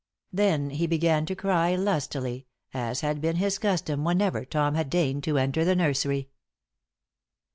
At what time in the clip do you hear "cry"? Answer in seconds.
1.35-1.75